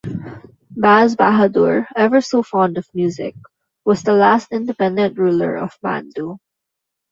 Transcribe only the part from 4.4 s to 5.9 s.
independent ruler of